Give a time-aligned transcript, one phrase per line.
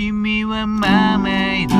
[0.00, 1.76] 君はマーメイド。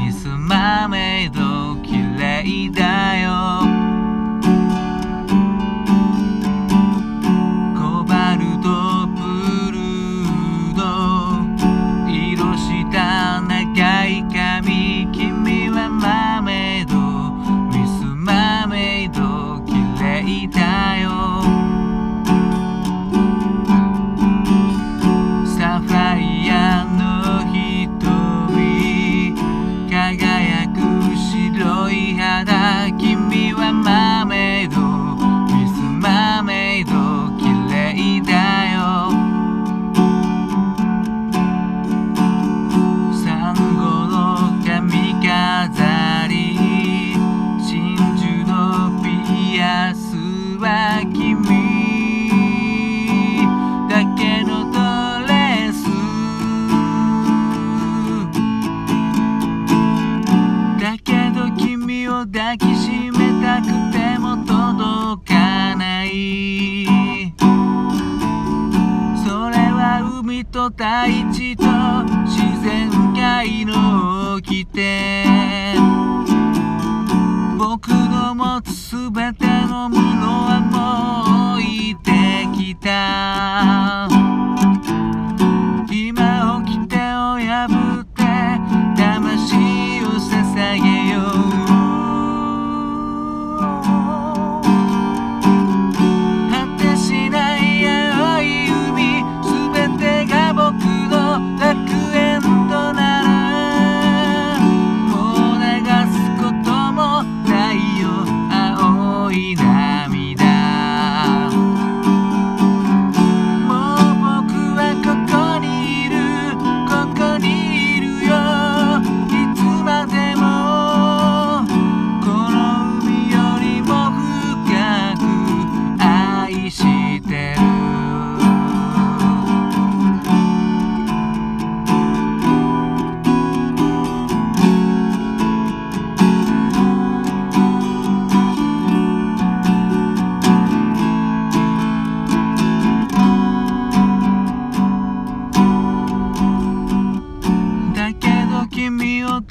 [0.00, 1.74] ミスマーメイド。
[1.82, 3.53] 綺麗だよ。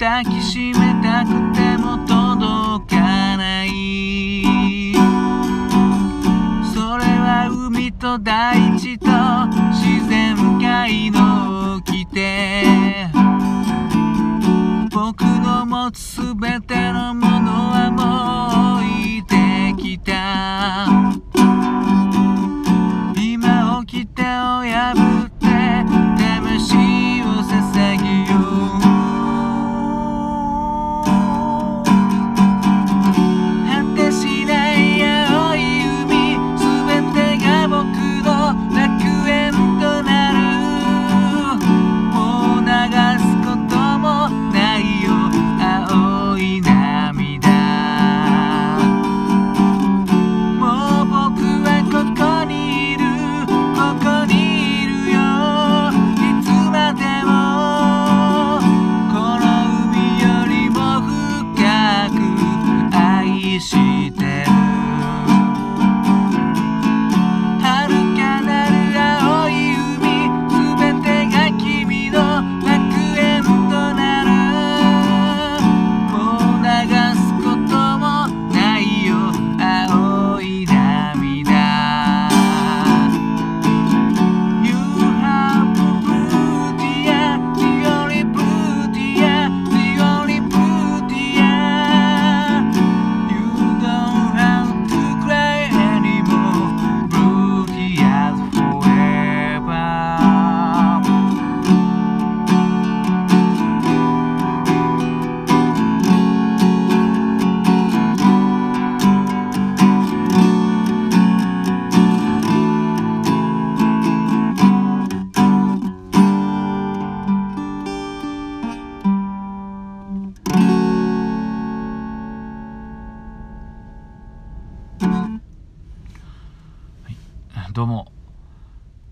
[0.04, 4.92] 抱きしめたくても届かない。
[6.74, 9.06] それは海と大地と
[9.72, 13.08] 自然界の掟。
[14.90, 17.63] 僕の持つ全てのもの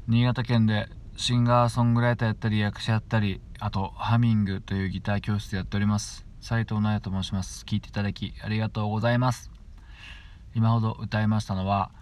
[0.08, 6.26] 新潟県でシンガーソングライターやったり役者やったりあとハミングというギター教室やっております。
[6.40, 7.64] 斉藤直也と申します。
[7.64, 9.52] 聞いていただきありがとうございます。
[10.56, 11.92] 今ほど歌いましたのは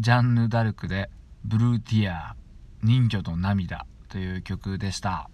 [0.00, 1.08] ジャンヌ・ダルクで
[1.46, 2.34] 「ブルーティア
[2.82, 5.30] 人魚の涙」という曲でした。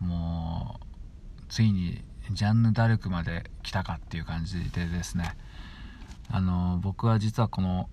[0.00, 5.36] もうついにジャンヌ・ダルクまで来たかっていう感じでですね。
[6.30, 7.90] あの僕は実はこの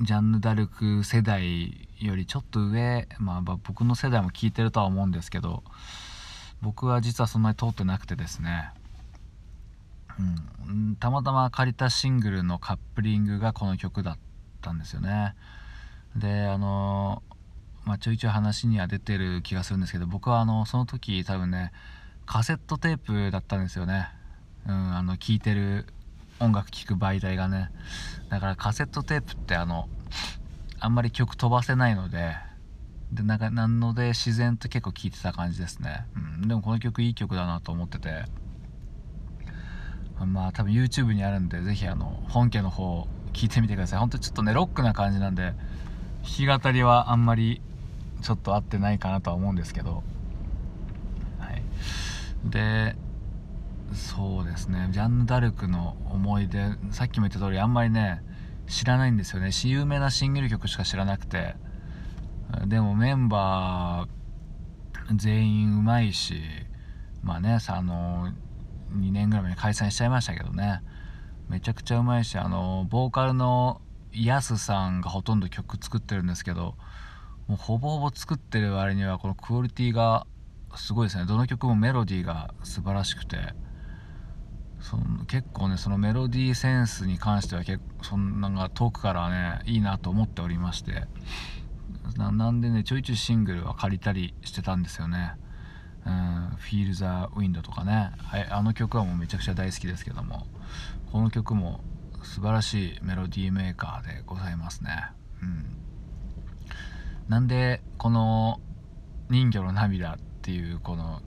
[0.00, 5.62] ジャンヌ・ダルク世代よりちょっと上、まあ、僕の世代も聞いてるとは思うんですけど
[6.60, 8.70] 僕は実はそんなに通ってなくてですね、
[10.68, 14.18] うん、たまたま借りたシングルのカップリングがこの曲だっ
[14.60, 15.34] たんですよね。
[16.16, 17.22] であの
[17.84, 21.72] まあ、ちょいちょい話には出てる気がするんですけど僕はあのその時多分ね
[22.26, 24.08] カセットテープだったんですよね。
[24.66, 25.86] うんあの聴いてる
[26.38, 27.70] 音楽聴く媒体がね。
[28.32, 29.90] だからカセットテープってあの
[30.80, 32.34] あんまり曲飛ばせないので
[33.12, 36.06] でなんかなので自然と結構聴いてた感じですね、
[36.40, 38.24] うん、でもこの曲いい曲だなと思ってて。
[40.24, 43.98] まあ多分 YouTube にあるんで是非あの本家の方聞いてみてください。
[43.98, 45.52] ほんとちょっとねロックな感じなんで
[46.22, 47.60] 弾き語りはあんまり
[48.22, 50.04] ちょっと合ってないかなとは思うんですけど。
[51.40, 51.62] はい。
[52.44, 52.94] で
[53.94, 54.88] そうですね。
[54.90, 58.22] ジャンヌ・ダルクの思い出さっきも言った通りあんまりね
[58.66, 59.50] 知らないんですよね。
[59.64, 61.56] 有名なシングル曲しか知らなくて。
[62.66, 66.42] でもメンバー全員うまいし
[67.22, 68.28] まあねさあの
[68.94, 70.82] 2年ぐらい前に解散しちゃいましたけどね。
[71.48, 73.80] めちゃくちゃうまいしあのボーカルの
[74.12, 76.76] ヤスさんがほとんど曲作ってるんですけど
[77.46, 80.26] もうほぼほぼ作ってる割にはこのクオリティが
[80.76, 81.26] すごいですね。
[81.26, 83.54] どの曲もメロディーが素晴らしくて。
[84.82, 91.06] その結構ねそのメロディーセンスに関しては結構そんな遠くからねいいなと思っておりまして。
[92.16, 95.34] なんでねちょいちょいシングルは借りたりしてたんですよね。
[96.04, 98.10] うん、Feel the Wind とかね。
[98.50, 100.46] あの曲はもうめちゃくちゃ大好きですけども。
[101.12, 101.80] この曲も
[102.22, 104.90] 素晴らしいメロディーメーカーでございますね。
[105.42, 105.76] うん。
[107.28, 108.60] なんでこの
[109.30, 111.22] 「人魚の涙」っていうこの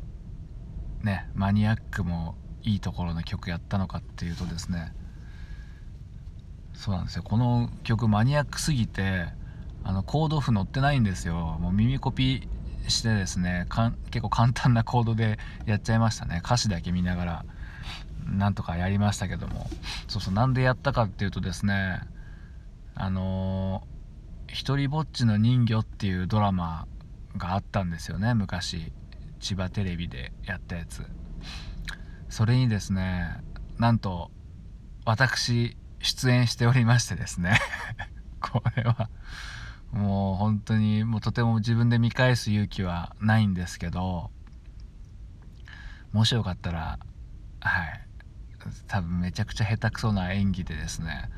[1.03, 2.35] ねマニアックも
[2.65, 4.91] いいところの曲やったのかっていうとですね
[6.73, 7.23] そうなんですよ。
[7.23, 9.27] この曲マニアックすぎて
[9.83, 11.57] あのコード譜載ってないんですよ。
[11.61, 12.49] もう耳コピ
[12.87, 13.65] してですね
[14.11, 16.41] 結構簡単なコードでやっちゃいましたね。
[16.43, 17.45] 歌詞だけ見ながら
[18.25, 19.69] なんとかやりましたけども。
[20.07, 22.01] そうそうなんでやったかっていうとですね
[22.95, 26.87] あのー「ひとりぼっちの人魚」っていうドラマ
[27.37, 28.33] があったんですよね。
[28.33, 28.91] 昔
[29.39, 31.05] 千葉テレビでやったやつ。
[32.35, 33.37] それにですね
[33.77, 34.29] なんと
[35.05, 37.57] 私出演しておりましてですね。
[38.41, 39.09] これは
[39.93, 44.31] もう本当にもうとても自分で見返す勇気はないんですけど
[46.11, 46.99] もしよかったら
[47.61, 48.01] はい。
[48.87, 51.29] 多分めちゃくちゃ下手くそな演技でですね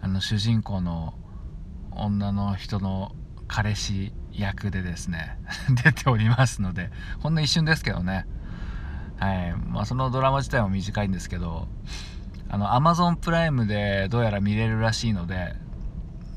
[0.00, 1.18] あの主人公の
[1.90, 3.14] 女の人の
[3.46, 5.36] 彼氏役でですね
[5.84, 8.26] 出ておりますのでほんの一瞬ですけどね。
[9.18, 9.54] はい。
[9.68, 11.68] まあ、そのドラマ自体も短いんですけど
[12.48, 15.54] あの Amazon プライムでどうやら見れるらしいので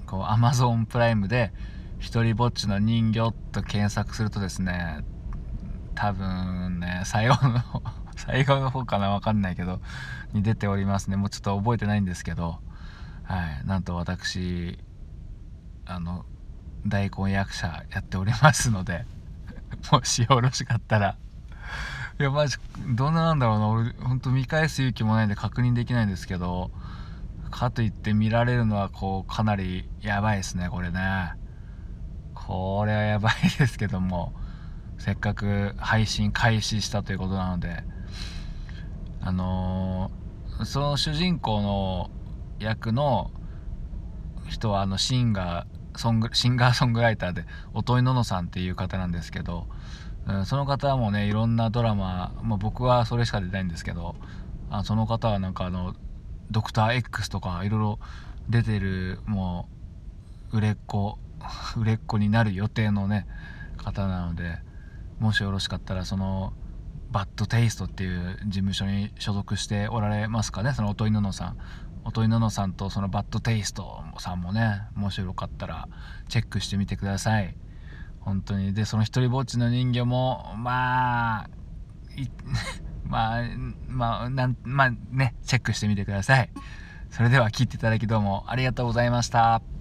[0.05, 1.51] こう Amazon プライムで
[1.99, 5.03] 「一人ぼっちの人魚」と検索するとですね
[5.95, 7.61] 多分ね最後の
[8.15, 9.79] 最後の方かな分かんないけど
[10.33, 11.17] に出ておりますね。
[11.17, 12.59] もうちょっと覚えてないんですけど
[13.23, 13.67] はい。
[13.67, 14.79] なんと私
[15.85, 16.25] あの
[16.85, 19.05] 大根役者やっておりますので
[19.91, 21.17] もしよろしかったら
[22.19, 22.57] いやマジ
[22.95, 23.67] どんななんだろうな。
[23.69, 26.71] 俺ほんと見返す勇気もないんで確認できないんですけど
[27.51, 31.33] かといって見られるのはこうかなりやばいですねこれね。
[32.33, 34.33] これはやばいですけども。
[34.97, 37.83] せっかく配信開始したということなので。
[39.21, 42.09] あのー、その主人公の
[42.59, 43.29] 役の
[44.47, 49.67] 人はあのシンガーソングシンガーソングライターで音井ののさんっていう方なんですけど、
[50.45, 54.15] その方もねいろんなドラマ、まあ、僕はそれしか出ないんですけど
[54.69, 55.95] あその方はなんかあの
[56.51, 57.99] 「ドクター X」とかいろいろ
[58.49, 59.69] 出てるも
[60.51, 61.17] う売れっ子
[61.77, 63.25] 売れっ子になる予定のね
[63.77, 64.59] 方なので
[65.19, 66.53] もしよろしかったらその
[67.09, 71.57] バッドテイストっていう事務所に所属しておられますかねその音井ののさん。
[72.03, 75.89] 音井ののさんとそのバッドテイストさんもねもしよかったら
[76.29, 77.57] チェックしてみてください。
[78.27, 78.73] 本当に。
[78.73, 81.49] でその一人ぼっちの人魚もまあ
[83.07, 83.43] まあ
[83.87, 86.49] まあなんまあねチェックしてみてください。
[87.09, 89.76] それでは聞いていただきどうもありがとうございました。